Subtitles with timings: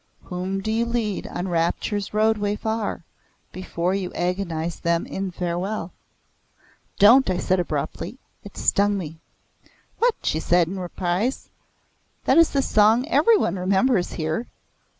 [0.23, 3.03] Whom do you lead on Rapture's roadway far,
[3.51, 5.93] Before you agonize them in farewell?"
[6.97, 8.17] "Don't!" I said abruptly.
[8.43, 9.19] It stung me.
[9.99, 11.49] "What?" she asked in surprise.
[12.25, 14.47] "That is the song every one remembers here.